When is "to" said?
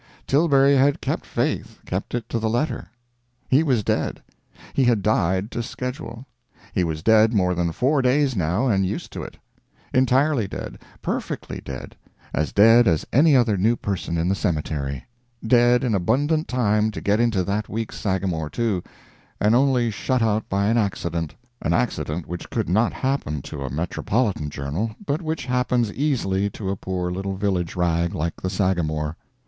2.29-2.39, 5.51-5.61, 9.13-9.21, 16.89-16.99, 23.43-23.61, 26.49-26.71